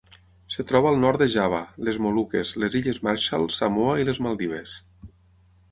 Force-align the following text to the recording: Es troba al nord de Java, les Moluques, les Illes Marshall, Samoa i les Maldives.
Es 0.61 0.65
troba 0.69 0.87
al 0.91 0.97
nord 1.03 1.21
de 1.23 1.27
Java, 1.33 1.59
les 1.89 1.99
Moluques, 2.07 2.55
les 2.65 2.79
Illes 2.81 3.01
Marshall, 3.09 3.47
Samoa 3.61 3.95
i 4.05 4.09
les 4.11 4.23
Maldives. 4.29 4.77